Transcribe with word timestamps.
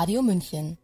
Radio 0.00 0.22
München. 0.22 0.78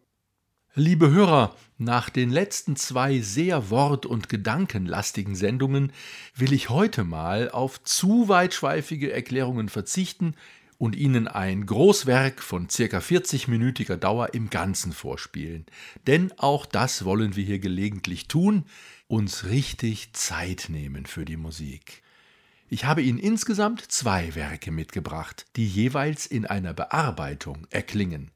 Liebe 0.75 1.09
Hörer, 1.09 1.55
nach 1.79 2.11
den 2.11 2.29
letzten 2.29 2.75
zwei 2.75 3.19
sehr 3.19 3.71
wort- 3.71 4.05
und 4.05 4.29
gedankenlastigen 4.29 5.33
Sendungen 5.33 5.91
will 6.35 6.53
ich 6.53 6.69
heute 6.69 7.03
mal 7.03 7.49
auf 7.49 7.83
zu 7.83 8.27
weitschweifige 8.29 9.11
Erklärungen 9.11 9.69
verzichten 9.69 10.35
und 10.77 10.95
Ihnen 10.95 11.27
ein 11.27 11.65
Großwerk 11.65 12.43
von 12.43 12.69
circa 12.69 12.99
40-minütiger 12.99 13.95
Dauer 13.95 14.35
im 14.35 14.51
Ganzen 14.51 14.93
vorspielen. 14.93 15.65
Denn 16.05 16.31
auch 16.37 16.67
das 16.67 17.03
wollen 17.03 17.35
wir 17.35 17.43
hier 17.43 17.57
gelegentlich 17.57 18.27
tun, 18.27 18.65
uns 19.07 19.45
richtig 19.45 20.13
Zeit 20.13 20.67
nehmen 20.69 21.07
für 21.07 21.25
die 21.25 21.37
Musik. 21.37 22.03
Ich 22.69 22.85
habe 22.85 23.01
Ihnen 23.01 23.17
insgesamt 23.17 23.81
zwei 23.91 24.35
Werke 24.35 24.69
mitgebracht, 24.69 25.47
die 25.55 25.65
jeweils 25.65 26.27
in 26.27 26.45
einer 26.45 26.75
Bearbeitung 26.75 27.65
erklingen. 27.71 28.29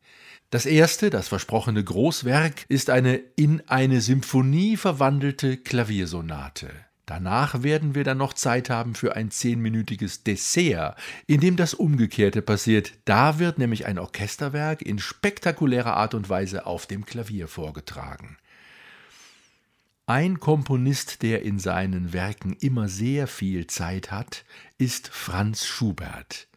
Das 0.51 0.65
erste, 0.65 1.09
das 1.09 1.29
versprochene 1.29 1.81
Großwerk, 1.81 2.65
ist 2.67 2.89
eine 2.89 3.21
in 3.37 3.63
eine 3.69 4.01
Symphonie 4.01 4.75
verwandelte 4.75 5.55
Klaviersonate. 5.55 6.69
Danach 7.05 7.63
werden 7.63 7.95
wir 7.95 8.03
dann 8.03 8.17
noch 8.17 8.33
Zeit 8.33 8.69
haben 8.69 8.93
für 8.93 9.15
ein 9.15 9.31
zehnminütiges 9.31 10.23
Dessert, 10.23 10.97
in 11.25 11.39
dem 11.39 11.55
das 11.55 11.73
Umgekehrte 11.73 12.41
passiert. 12.41 12.91
Da 13.05 13.39
wird 13.39 13.59
nämlich 13.59 13.85
ein 13.85 13.97
Orchesterwerk 13.97 14.81
in 14.81 14.99
spektakulärer 14.99 15.95
Art 15.95 16.15
und 16.15 16.27
Weise 16.27 16.65
auf 16.65 16.85
dem 16.85 17.05
Klavier 17.05 17.47
vorgetragen. 17.47 18.37
Ein 20.05 20.41
Komponist, 20.41 21.21
der 21.21 21.43
in 21.43 21.59
seinen 21.59 22.11
Werken 22.11 22.57
immer 22.59 22.89
sehr 22.89 23.27
viel 23.27 23.67
Zeit 23.67 24.11
hat, 24.11 24.43
ist 24.77 25.07
Franz 25.07 25.65
Schubert. 25.65 26.49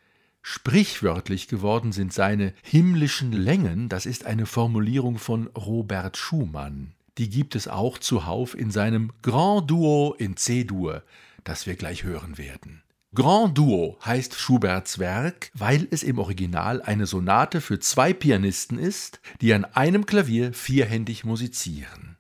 Sprichwörtlich 0.47 1.49
geworden 1.49 1.93
sind 1.93 2.13
seine 2.13 2.53
himmlischen 2.63 3.33
Längen, 3.33 3.89
das 3.89 4.05
ist 4.05 4.27
eine 4.27 4.45
Formulierung 4.45 5.17
von 5.17 5.47
Robert 5.57 6.19
Schumann. 6.19 6.93
Die 7.17 7.31
gibt 7.31 7.55
es 7.55 7.67
auch 7.67 7.97
zuhauf 7.97 8.55
in 8.55 8.71
seinem 8.71 9.11
Grand 9.23 9.71
Duo 9.71 10.15
in 10.19 10.37
C-Dur, 10.37 11.03
das 11.45 11.67
wir 11.67 11.77
gleich 11.77 12.05
hören 12.05 12.37
werden. 12.37 12.83
Grand 13.15 13.57
Duo 13.57 13.97
heißt 14.05 14.35
Schuberts 14.35 14.99
Werk, 14.99 15.51
weil 15.55 15.89
es 15.91 16.03
im 16.03 16.19
Original 16.19 16.83
eine 16.83 17.07
Sonate 17.07 17.63
für 17.63 17.79
zwei 17.79 18.13
Pianisten 18.13 18.79
ist, 18.79 19.21
die 19.41 19.55
an 19.55 19.65
einem 19.65 20.05
Klavier 20.05 20.53
vierhändig 20.53 21.25
musizieren. 21.25 22.14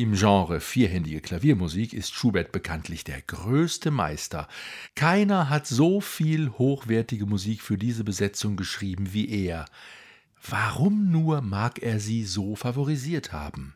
Im 0.00 0.14
Genre 0.14 0.60
vierhändige 0.60 1.20
Klaviermusik 1.20 1.92
ist 1.92 2.14
Schubert 2.14 2.52
bekanntlich 2.52 3.04
der 3.04 3.20
größte 3.20 3.90
Meister. 3.90 4.48
Keiner 4.94 5.50
hat 5.50 5.66
so 5.66 6.00
viel 6.00 6.52
hochwertige 6.52 7.26
Musik 7.26 7.60
für 7.60 7.76
diese 7.76 8.02
Besetzung 8.02 8.56
geschrieben 8.56 9.12
wie 9.12 9.28
er. 9.28 9.66
Warum 10.42 11.10
nur 11.10 11.42
mag 11.42 11.82
er 11.82 12.00
sie 12.00 12.24
so 12.24 12.56
favorisiert 12.56 13.34
haben? 13.34 13.74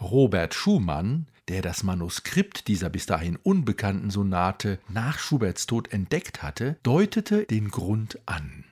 Robert 0.00 0.54
Schumann, 0.54 1.28
der 1.46 1.62
das 1.62 1.84
Manuskript 1.84 2.66
dieser 2.66 2.90
bis 2.90 3.06
dahin 3.06 3.36
unbekannten 3.36 4.10
Sonate 4.10 4.80
nach 4.88 5.20
Schuberts 5.20 5.66
Tod 5.66 5.92
entdeckt 5.92 6.42
hatte, 6.42 6.78
deutete 6.82 7.44
den 7.44 7.68
Grund 7.68 8.18
an. 8.26 8.64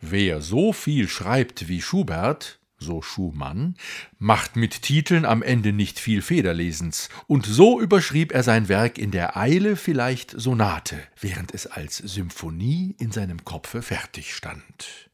Wer 0.00 0.40
so 0.40 0.72
viel 0.72 1.06
schreibt 1.06 1.68
wie 1.68 1.82
Schubert, 1.82 2.61
so 2.82 3.00
Schumann, 3.00 3.76
macht 4.18 4.56
mit 4.56 4.82
Titeln 4.82 5.24
am 5.24 5.42
Ende 5.42 5.72
nicht 5.72 5.98
viel 5.98 6.20
Federlesens, 6.20 7.08
und 7.26 7.46
so 7.46 7.80
überschrieb 7.80 8.32
er 8.32 8.42
sein 8.42 8.68
Werk 8.68 8.98
in 8.98 9.10
der 9.10 9.36
Eile 9.36 9.76
vielleicht 9.76 10.30
Sonate, 10.32 10.98
während 11.18 11.54
es 11.54 11.66
als 11.66 11.96
Symphonie 11.96 12.94
in 12.98 13.12
seinem 13.12 13.44
Kopfe 13.44 13.80
fertig 13.80 14.34
stand. 14.34 15.08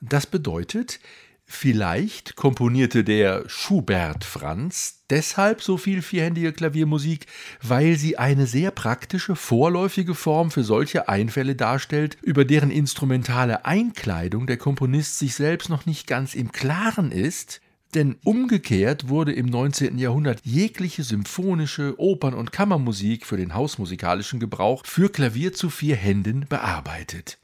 Das 0.00 0.26
bedeutet, 0.26 1.00
Vielleicht 1.46 2.36
komponierte 2.36 3.04
der 3.04 3.48
Schubert 3.48 4.24
Franz 4.24 5.04
deshalb 5.10 5.62
so 5.62 5.76
viel 5.76 6.00
vierhändige 6.00 6.52
Klaviermusik, 6.52 7.26
weil 7.62 7.96
sie 7.96 8.16
eine 8.18 8.46
sehr 8.46 8.70
praktische, 8.70 9.36
vorläufige 9.36 10.14
Form 10.14 10.50
für 10.50 10.64
solche 10.64 11.08
Einfälle 11.08 11.54
darstellt, 11.54 12.16
über 12.22 12.44
deren 12.44 12.70
instrumentale 12.70 13.66
Einkleidung 13.66 14.46
der 14.46 14.56
Komponist 14.56 15.18
sich 15.18 15.34
selbst 15.34 15.68
noch 15.68 15.84
nicht 15.84 16.06
ganz 16.06 16.34
im 16.34 16.50
Klaren 16.50 17.12
ist, 17.12 17.60
denn 17.94 18.16
umgekehrt 18.24 19.08
wurde 19.08 19.32
im 19.32 19.46
19. 19.46 19.98
Jahrhundert 19.98 20.40
jegliche 20.44 21.04
symphonische 21.04 21.94
Opern- 21.98 22.34
und 22.34 22.52
Kammermusik 22.52 23.26
für 23.26 23.36
den 23.36 23.54
hausmusikalischen 23.54 24.40
Gebrauch 24.40 24.84
für 24.84 25.10
Klavier 25.10 25.52
zu 25.52 25.70
vier 25.70 25.96
Händen 25.96 26.46
bearbeitet. 26.48 27.38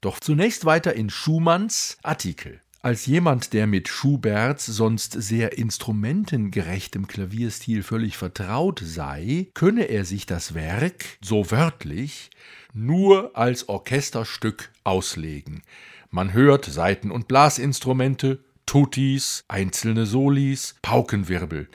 Doch 0.00 0.20
zunächst 0.20 0.64
weiter 0.66 0.94
in 0.94 1.08
Schumanns 1.08 1.96
Artikel. 2.02 2.60
Als 2.86 3.06
jemand, 3.06 3.52
der 3.52 3.66
mit 3.66 3.88
Schuberts 3.88 4.64
sonst 4.64 5.10
sehr 5.20 5.58
instrumentengerechtem 5.58 7.08
Klavierstil 7.08 7.82
völlig 7.82 8.16
vertraut 8.16 8.80
sei, 8.80 9.48
könne 9.54 9.86
er 9.86 10.04
sich 10.04 10.24
das 10.24 10.54
Werk, 10.54 11.04
so 11.20 11.50
wörtlich, 11.50 12.30
nur 12.72 13.36
als 13.36 13.68
Orchesterstück 13.68 14.70
auslegen. 14.84 15.64
Man 16.12 16.32
hört 16.32 16.66
Saiten- 16.66 17.10
und 17.10 17.26
Blasinstrumente, 17.26 18.44
Tutis, 18.66 19.42
einzelne 19.48 20.06
Solis, 20.06 20.76
Paukenwirbel. 20.82 21.68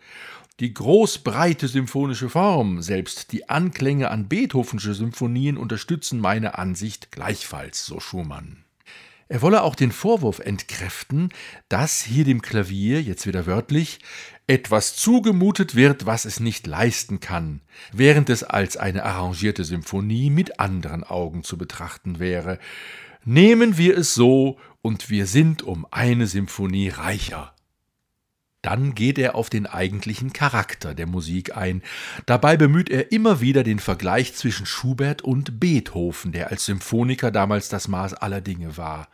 Die 0.61 0.73
großbreite 0.73 1.67
symphonische 1.67 2.29
Form, 2.29 2.81
selbst 2.81 3.33
die 3.33 3.49
Anklänge 3.49 4.11
an 4.11 4.29
Beethovensche 4.29 4.93
Symphonien 4.93 5.57
unterstützen 5.57 6.21
meine 6.21 6.57
Ansicht 6.57 7.11
gleichfalls, 7.11 7.85
so 7.85 7.99
Schumann. 7.99 8.63
Er 9.31 9.41
wolle 9.41 9.63
auch 9.63 9.75
den 9.75 9.93
Vorwurf 9.93 10.39
entkräften, 10.39 11.29
dass 11.69 12.01
hier 12.01 12.25
dem 12.25 12.41
Klavier, 12.41 13.01
jetzt 13.01 13.25
wieder 13.25 13.45
wörtlich, 13.45 13.99
etwas 14.45 14.97
zugemutet 14.97 15.73
wird, 15.73 16.05
was 16.05 16.25
es 16.25 16.41
nicht 16.41 16.67
leisten 16.67 17.21
kann, 17.21 17.61
während 17.93 18.29
es 18.29 18.43
als 18.43 18.75
eine 18.75 19.05
arrangierte 19.05 19.63
Symphonie 19.63 20.29
mit 20.29 20.59
anderen 20.59 21.05
Augen 21.05 21.45
zu 21.45 21.57
betrachten 21.57 22.19
wäre. 22.19 22.59
Nehmen 23.23 23.77
wir 23.77 23.97
es 23.97 24.13
so, 24.13 24.59
und 24.81 25.09
wir 25.09 25.25
sind 25.25 25.63
um 25.63 25.87
eine 25.91 26.27
Symphonie 26.27 26.89
reicher. 26.89 27.55
Dann 28.61 28.93
geht 28.93 29.17
er 29.17 29.35
auf 29.35 29.49
den 29.49 29.65
eigentlichen 29.65 30.33
Charakter 30.33 30.93
der 30.93 31.07
Musik 31.07 31.57
ein. 31.57 31.81
Dabei 32.25 32.57
bemüht 32.57 32.89
er 32.89 33.11
immer 33.11 33.41
wieder 33.41 33.63
den 33.63 33.79
Vergleich 33.79 34.35
zwischen 34.35 34.65
Schubert 34.65 35.23
und 35.23 35.59
Beethoven, 35.59 36.31
der 36.31 36.51
als 36.51 36.65
Symphoniker 36.65 37.31
damals 37.31 37.69
das 37.69 37.87
Maß 37.87 38.13
aller 38.13 38.41
Dinge 38.41 38.77
war. 38.77 39.07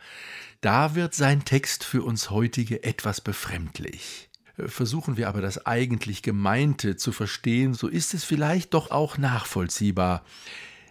Da 0.60 0.94
wird 0.94 1.14
sein 1.14 1.44
Text 1.44 1.84
für 1.84 2.02
uns 2.02 2.30
heutige 2.30 2.82
etwas 2.82 3.20
befremdlich. 3.20 4.28
Versuchen 4.66 5.16
wir 5.16 5.28
aber 5.28 5.40
das 5.40 5.66
eigentlich 5.66 6.22
Gemeinte 6.22 6.96
zu 6.96 7.12
verstehen, 7.12 7.74
so 7.74 7.86
ist 7.86 8.12
es 8.12 8.24
vielleicht 8.24 8.74
doch 8.74 8.90
auch 8.90 9.16
nachvollziehbar. 9.16 10.24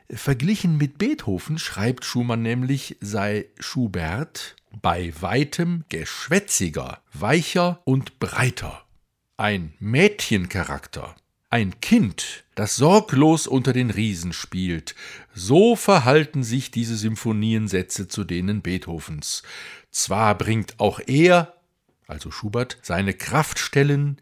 Verglichen 0.10 0.78
mit 0.78 0.98
Beethoven 0.98 1.60
schreibt 1.60 2.06
Schumann 2.06 2.42
nämlich, 2.42 2.96
sei 3.02 3.48
Schubert 3.60 4.56
bei 4.82 5.14
weitem 5.20 5.84
geschwätziger, 5.90 7.02
weicher 7.14 7.82
und 7.86 8.20
breiter. 8.20 8.84
Ein 9.38 9.74
Mädchencharakter, 9.80 11.16
ein 11.50 11.80
Kind, 11.80 12.44
das 12.56 12.76
sorglos 12.76 13.48
unter 13.48 13.72
den 13.72 13.90
Riesen 13.90 14.34
spielt, 14.34 14.96
so 15.34 15.76
verhalten 15.76 16.44
sich 16.44 16.72
diese 16.72 16.98
Symphoniensätze 16.98 18.08
zu 18.08 18.24
denen 18.24 18.62
Beethovens. 18.62 19.44
Zwar 19.92 20.38
bringt 20.38 20.80
auch 20.80 21.00
er, 21.06 21.54
also 22.08 22.32
Schubert, 22.32 22.78
seine 22.82 23.14
Kraftstellen, 23.14 24.20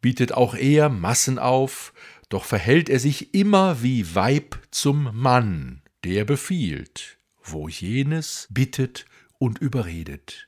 bietet 0.00 0.32
auch 0.32 0.54
er 0.54 0.88
Massen 0.88 1.38
auf, 1.38 1.92
doch 2.28 2.44
verhält 2.44 2.88
er 2.88 2.98
sich 2.98 3.34
immer 3.34 3.82
wie 3.82 4.14
Weib 4.14 4.58
zum 4.70 5.10
Mann, 5.14 5.82
der 6.04 6.24
befiehlt, 6.24 7.18
wo 7.42 7.68
jenes 7.68 8.48
bittet 8.50 9.06
und 9.38 9.58
überredet. 9.58 10.46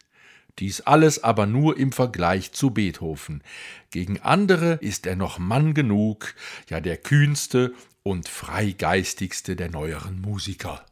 Dies 0.59 0.81
alles 0.81 1.23
aber 1.23 1.47
nur 1.47 1.79
im 1.79 1.93
Vergleich 1.93 2.53
zu 2.53 2.71
Beethoven. 2.71 3.43
Gegen 3.91 4.21
andere 4.21 4.75
ist 4.75 5.07
er 5.07 5.15
noch 5.15 5.39
Mann 5.39 5.73
genug, 5.73 6.35
ja 6.69 6.81
der 6.81 6.97
kühnste 6.97 7.73
und 8.03 8.29
freigeistigste 8.29 9.55
der 9.55 9.71
neueren 9.71 10.21
Musiker. 10.21 10.85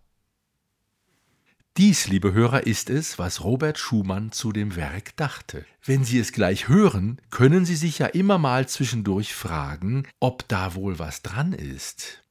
Dies, 1.76 2.08
liebe 2.08 2.32
Hörer, 2.32 2.66
ist 2.66 2.88
es, 2.88 3.19
was 3.19 3.44
Robert 3.44 3.76
Schumann 3.76 4.32
zu 4.32 4.50
dem 4.50 4.76
Werk 4.76 5.14
dachte. 5.16 5.66
Wenn 5.84 6.04
Sie 6.04 6.19
es 6.19 6.32
gleich 6.32 6.69
hören, 6.69 7.20
können 7.31 7.66
Sie 7.66 7.76
sich 7.76 7.98
ja 7.98 8.06
immer 8.06 8.38
mal 8.38 8.66
zwischendurch 8.66 9.34
fragen, 9.34 10.08
ob 10.19 10.48
da 10.48 10.75
wohl 10.75 10.98
was 10.98 11.20
dran 11.20 11.52
ist. 11.52 12.22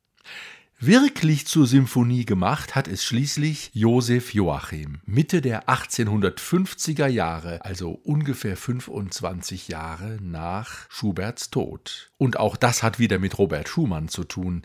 Wirklich 0.87 1.47
zur 1.47 1.65
Symphonie 1.65 2.25
gemacht 2.25 2.75
hat 2.75 2.87
es 2.87 3.03
schließlich 3.03 3.71
Josef 3.73 4.35
Joachim, 4.35 4.99
Mitte 5.07 5.41
der 5.41 5.67
1850er 5.67 7.07
Jahre, 7.07 7.65
also 7.65 7.99
ungefähr 8.03 8.55
25 8.55 9.67
Jahre 9.67 10.19
nach 10.21 10.85
Schuberts 10.91 11.49
Tod. 11.49 12.11
Und 12.19 12.37
auch 12.37 12.55
das 12.55 12.83
hat 12.83 12.99
wieder 12.99 13.17
mit 13.17 13.39
Robert 13.39 13.67
Schumann 13.67 14.09
zu 14.09 14.25
tun. 14.25 14.61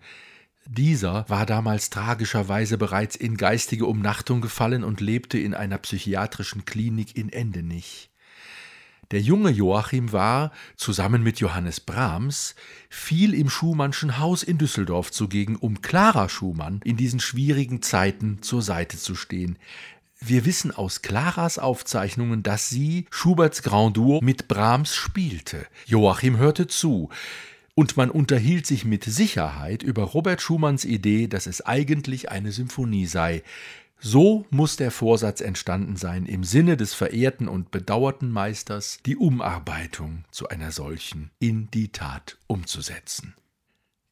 Dieser 0.66 1.24
war 1.30 1.46
damals 1.46 1.88
tragischerweise 1.88 2.76
bereits 2.76 3.16
in 3.16 3.38
geistige 3.38 3.86
Umnachtung 3.86 4.42
gefallen 4.42 4.84
und 4.84 5.00
lebte 5.00 5.38
in 5.38 5.54
einer 5.54 5.78
psychiatrischen 5.78 6.66
Klinik 6.66 7.16
in 7.16 7.30
Endenich. 7.30 8.09
Der 9.10 9.20
junge 9.20 9.50
Joachim 9.50 10.12
war, 10.12 10.52
zusammen 10.76 11.24
mit 11.24 11.40
Johannes 11.40 11.80
Brahms, 11.80 12.54
viel 12.88 13.34
im 13.34 13.50
Schumannschen 13.50 14.18
Haus 14.20 14.44
in 14.44 14.56
Düsseldorf 14.56 15.10
zugegen, 15.10 15.56
um 15.56 15.82
Clara 15.82 16.28
Schumann 16.28 16.80
in 16.84 16.96
diesen 16.96 17.18
schwierigen 17.18 17.82
Zeiten 17.82 18.38
zur 18.40 18.62
Seite 18.62 18.98
zu 18.98 19.16
stehen. 19.16 19.58
Wir 20.20 20.44
wissen 20.44 20.70
aus 20.70 21.02
Claras 21.02 21.58
Aufzeichnungen, 21.58 22.44
dass 22.44 22.68
sie 22.68 23.06
Schuberts 23.10 23.62
Grand 23.62 23.96
Duo 23.96 24.20
mit 24.22 24.46
Brahms 24.46 24.94
spielte. 24.94 25.66
Joachim 25.86 26.36
hörte 26.36 26.68
zu 26.68 27.08
und 27.74 27.96
man 27.96 28.10
unterhielt 28.10 28.66
sich 28.66 28.84
mit 28.84 29.04
Sicherheit 29.04 29.82
über 29.82 30.02
Robert 30.02 30.42
Schumanns 30.42 30.84
Idee, 30.84 31.26
dass 31.26 31.46
es 31.46 31.64
eigentlich 31.64 32.30
eine 32.30 32.52
Symphonie 32.52 33.06
sei. 33.06 33.42
So 34.02 34.46
muss 34.48 34.76
der 34.76 34.90
Vorsatz 34.90 35.42
entstanden 35.42 35.96
sein, 35.96 36.24
im 36.24 36.42
Sinne 36.42 36.78
des 36.78 36.94
verehrten 36.94 37.48
und 37.48 37.70
bedauerten 37.70 38.30
Meisters 38.30 38.98
die 39.04 39.16
Umarbeitung 39.16 40.24
zu 40.30 40.48
einer 40.48 40.72
solchen 40.72 41.30
in 41.38 41.70
die 41.70 41.92
Tat 41.92 42.38
umzusetzen. 42.46 43.34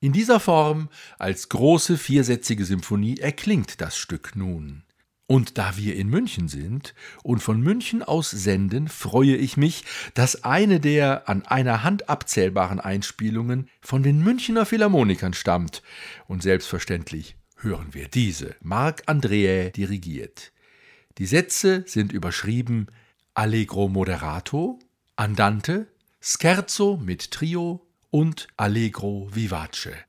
In 0.00 0.12
dieser 0.12 0.40
Form, 0.40 0.90
als 1.19 1.49
große 1.49 1.96
viersätzige 1.96 2.67
Symphonie, 2.67 3.17
erklingt 3.17 3.81
das 3.81 3.96
Stück 3.96 4.37
nun. 4.37 4.85
Und 5.26 5.56
da 5.56 5.76
wir 5.76 5.96
in 5.96 6.08
München 6.08 6.49
sind 6.49 6.94
und 7.23 7.40
von 7.40 7.61
München 7.61 8.02
aus 8.02 8.31
senden, 8.31 8.88
freue 8.88 9.37
ich 9.37 9.56
mich, 9.56 9.85
dass 10.12 10.44
eine 10.44 10.81
der 10.81 11.29
an 11.31 11.46
einer 11.46 11.82
Hand 11.82 12.11
abzählbaren 12.11 12.79
Einspielungen 12.79 13.69
von 13.81 14.02
den 14.02 14.23
Münchner 14.23 14.67
Philharmonikern 14.67 15.35
stammt. 15.35 15.82
Und 16.26 16.43
selbstverständlich 16.43 17.38
hören 17.58 17.94
wir 17.94 18.08
diese. 18.08 18.56
Marc 18.60 19.02
Andreae 19.06 19.70
dirigiert. 19.70 20.52
Die 21.19 21.26
Sätze 21.26 21.84
sind 21.87 22.12
überschrieben 22.12 22.87
Allegro 23.34 23.88
moderato, 23.88 24.78
Andante, 25.16 25.87
Scherzo 26.20 26.96
mit 26.96 27.31
Trio 27.31 27.87
und 28.10 28.49
Allegro 28.56 29.28
vivace. 29.32 30.07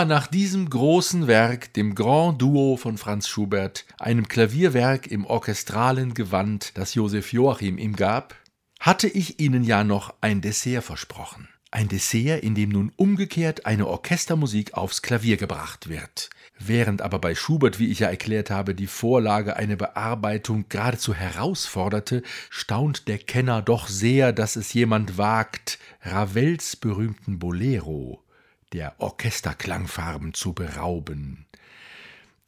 Hörer, 0.00 0.08
nach 0.08 0.28
diesem 0.28 0.70
großen 0.70 1.26
Werk, 1.26 1.74
dem 1.74 1.94
Grand 1.94 2.40
Duo 2.40 2.78
von 2.78 2.96
Franz 2.96 3.28
Schubert, 3.28 3.84
einem 3.98 4.28
Klavierwerk 4.28 5.06
im 5.08 5.26
orchestralen 5.26 6.14
Gewand, 6.14 6.72
das 6.78 6.94
Josef 6.94 7.34
Joachim 7.34 7.76
ihm 7.76 7.94
gab, 7.94 8.34
hatte 8.78 9.08
ich 9.08 9.40
Ihnen 9.40 9.62
ja 9.62 9.84
noch 9.84 10.14
ein 10.22 10.40
Dessert 10.40 10.84
versprochen. 10.84 11.50
Ein 11.70 11.88
Dessert, 11.88 12.42
in 12.42 12.54
dem 12.54 12.70
nun 12.70 12.92
umgekehrt 12.96 13.66
eine 13.66 13.86
Orchestermusik 13.86 14.72
aufs 14.72 15.02
Klavier 15.02 15.36
gebracht 15.36 15.90
wird. 15.90 16.30
Während 16.58 17.02
aber 17.02 17.18
bei 17.18 17.34
Schubert, 17.34 17.78
wie 17.78 17.90
ich 17.90 17.98
ja 17.98 18.08
erklärt 18.08 18.48
habe, 18.48 18.74
die 18.74 18.86
Vorlage 18.86 19.56
eine 19.56 19.76
Bearbeitung 19.76 20.64
geradezu 20.70 21.12
herausforderte, 21.12 22.22
staunt 22.48 23.06
der 23.06 23.18
Kenner 23.18 23.60
doch 23.60 23.86
sehr, 23.86 24.32
dass 24.32 24.56
es 24.56 24.72
jemand 24.72 25.18
wagt, 25.18 25.78
Ravels 26.00 26.76
berühmten 26.76 27.38
Bolero 27.38 28.24
der 28.72 28.94
Orchesterklangfarben 28.98 30.34
zu 30.34 30.52
berauben. 30.52 31.46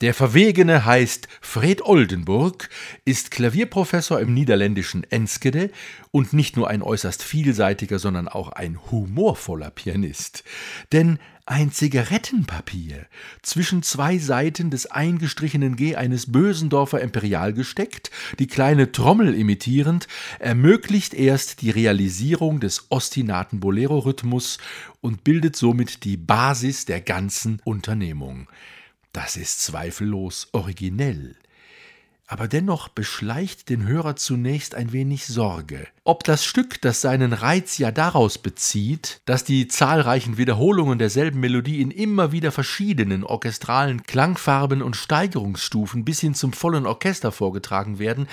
Der 0.02 0.14
Verwegene 0.14 0.84
heißt 0.84 1.28
Fred 1.40 1.82
Oldenburg, 1.82 2.68
ist 3.04 3.30
Klavierprofessor 3.30 4.18
im 4.18 4.34
niederländischen 4.34 5.04
Enskede 5.04 5.70
und 6.10 6.32
nicht 6.32 6.56
nur 6.56 6.68
ein 6.68 6.82
äußerst 6.82 7.22
vielseitiger, 7.22 8.00
sondern 8.00 8.26
auch 8.26 8.48
ein 8.48 8.80
humorvoller 8.90 9.70
Pianist. 9.70 10.42
Denn 10.90 11.20
ein 11.44 11.72
Zigarettenpapier 11.72 13.06
zwischen 13.42 13.82
zwei 13.82 14.18
Seiten 14.18 14.70
des 14.70 14.90
eingestrichenen 14.90 15.74
G 15.74 15.96
eines 15.96 16.30
Bösendorfer 16.30 17.00
Imperial 17.00 17.52
gesteckt, 17.52 18.10
die 18.38 18.46
kleine 18.46 18.92
Trommel 18.92 19.34
imitierend, 19.34 20.06
ermöglicht 20.38 21.14
erst 21.14 21.60
die 21.60 21.70
Realisierung 21.70 22.60
des 22.60 22.86
ostinaten 22.90 23.58
Bolero-Rhythmus 23.58 24.58
und 25.02 25.24
bildet 25.24 25.56
somit 25.56 26.04
die 26.04 26.16
Basis 26.16 26.86
der 26.86 27.02
ganzen 27.02 27.60
Unternehmung. 27.64 28.48
Das 29.12 29.36
ist 29.36 29.62
zweifellos 29.62 30.48
originell. 30.52 31.36
Aber 32.32 32.48
dennoch 32.48 32.88
beschleicht 32.88 33.68
den 33.68 33.86
Hörer 33.86 34.16
zunächst 34.16 34.74
ein 34.74 34.92
wenig 34.92 35.26
Sorge. 35.26 35.86
Ob 36.02 36.24
das 36.24 36.46
Stück, 36.46 36.80
das 36.80 37.02
seinen 37.02 37.34
Reiz 37.34 37.76
ja 37.76 37.90
daraus 37.90 38.38
bezieht, 38.38 39.20
dass 39.26 39.44
die 39.44 39.68
zahlreichen 39.68 40.38
Wiederholungen 40.38 40.98
derselben 40.98 41.40
Melodie 41.40 41.82
in 41.82 41.90
immer 41.90 42.32
wieder 42.32 42.50
verschiedenen 42.50 43.22
orchestralen 43.22 44.04
Klangfarben 44.04 44.80
und 44.80 44.96
Steigerungsstufen 44.96 46.06
bis 46.06 46.20
hin 46.20 46.34
zum 46.34 46.54
vollen 46.54 46.86
Orchester 46.86 47.32
vorgetragen 47.32 47.98
werden, 47.98 48.26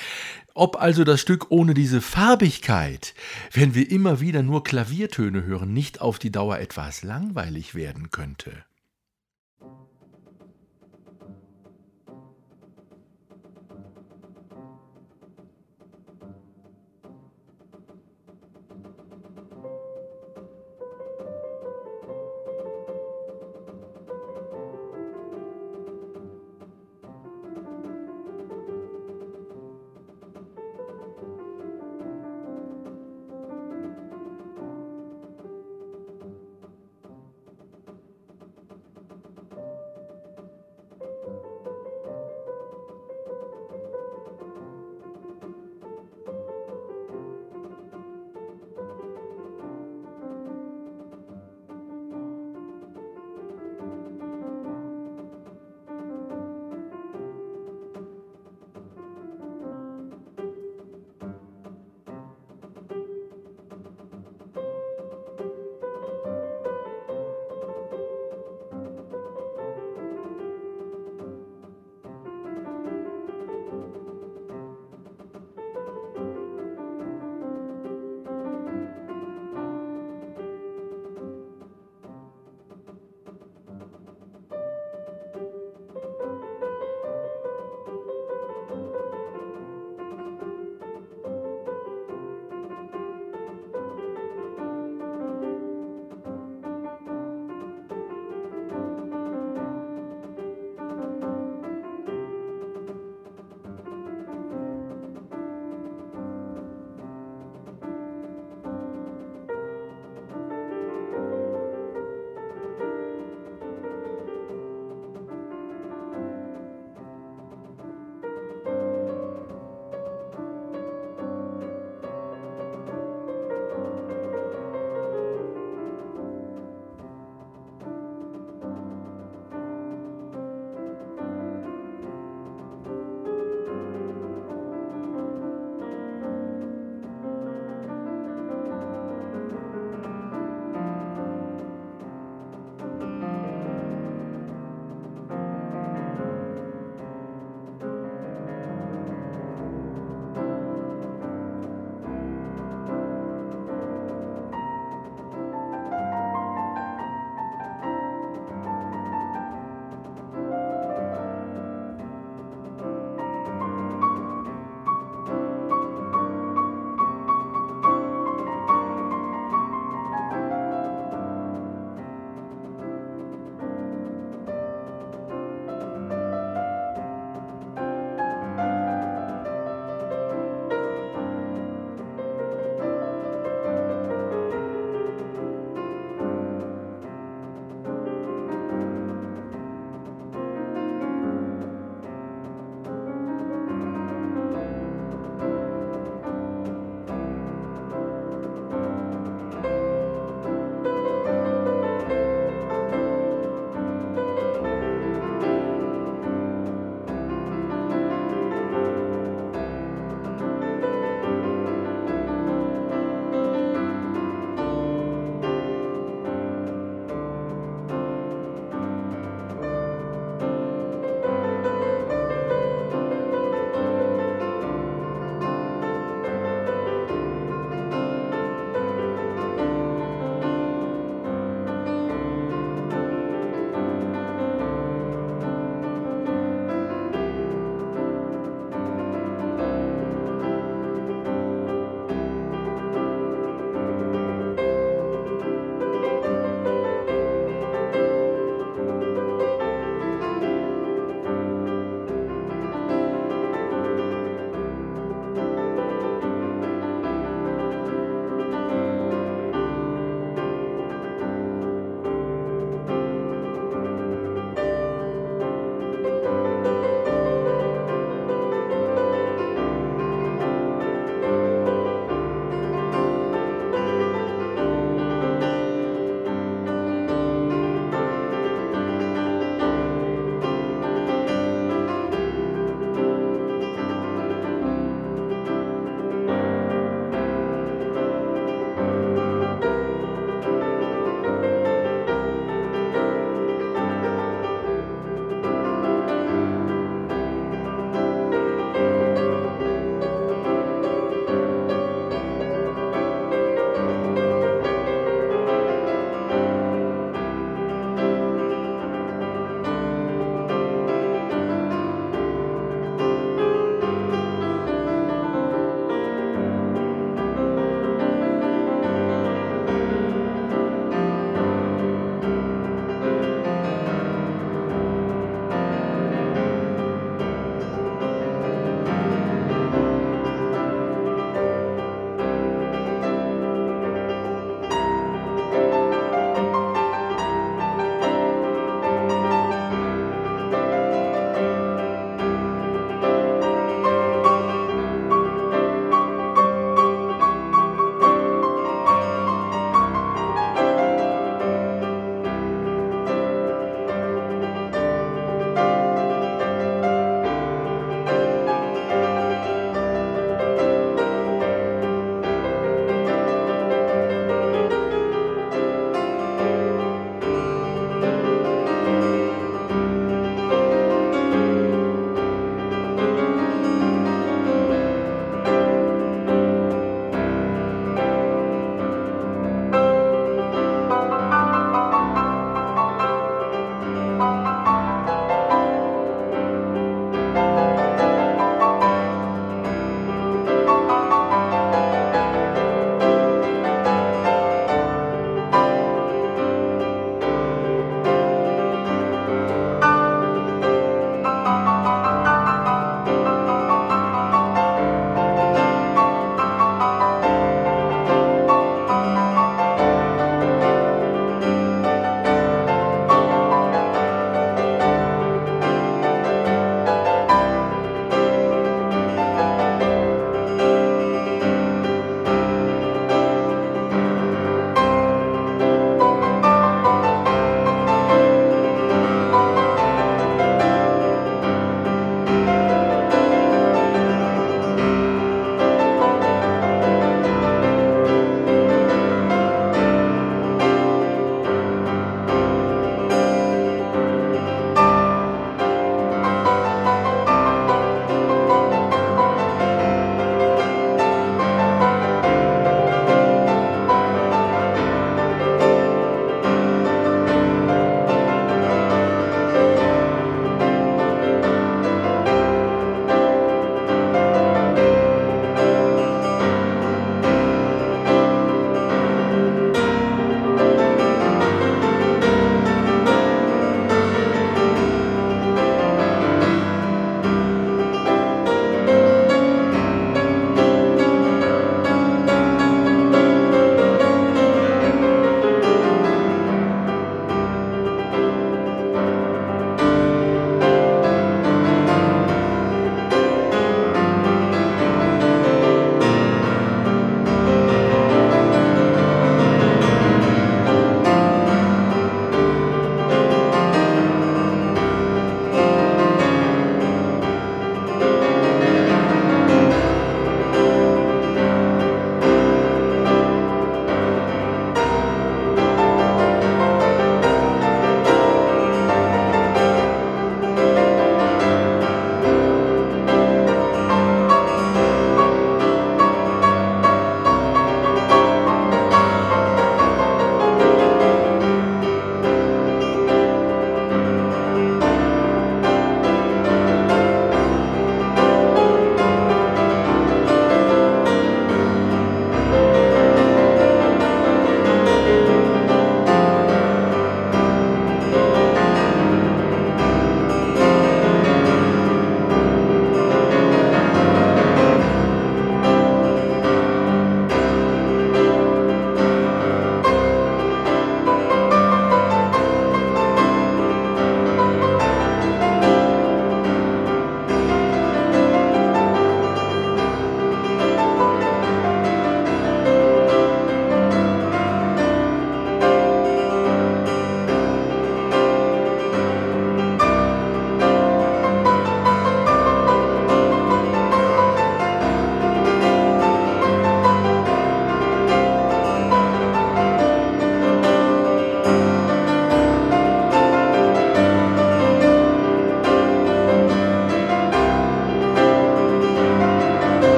ob 0.53 0.81
also 0.81 1.03
das 1.03 1.19
Stück 1.19 1.47
ohne 1.49 1.73
diese 1.73 1.99
Farbigkeit, 1.99 3.13
wenn 3.51 3.75
wir 3.75 3.91
immer 3.91 4.21
wieder 4.21 4.43
nur 4.43 4.63
Klaviertöne 4.63 5.43
hören, 5.43 5.73
nicht 5.73 5.99
auf 5.99 6.19
die 6.19 6.31
Dauer 6.31 6.59
etwas 6.59 7.03
langweilig 7.03 7.75
werden 7.75 8.11
könnte. 8.11 8.63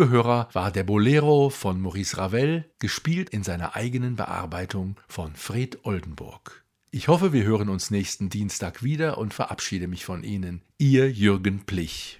Liebe 0.00 0.12
Hörer, 0.12 0.48
war 0.54 0.72
der 0.72 0.82
Bolero 0.82 1.50
von 1.50 1.78
Maurice 1.78 2.16
Ravel, 2.16 2.64
gespielt 2.78 3.28
in 3.28 3.42
seiner 3.42 3.76
eigenen 3.76 4.16
Bearbeitung 4.16 4.96
von 5.08 5.34
Fred 5.34 5.80
Oldenburg. 5.82 6.64
Ich 6.90 7.08
hoffe, 7.08 7.34
wir 7.34 7.44
hören 7.44 7.68
uns 7.68 7.90
nächsten 7.90 8.30
Dienstag 8.30 8.82
wieder 8.82 9.18
und 9.18 9.34
verabschiede 9.34 9.88
mich 9.88 10.06
von 10.06 10.24
Ihnen. 10.24 10.62
Ihr 10.78 11.10
Jürgen 11.10 11.66
Plich. 11.66 12.19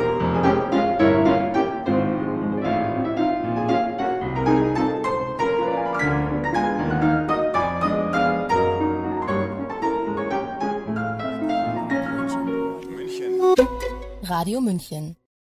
Radio 14.31 14.61
München 14.61 15.17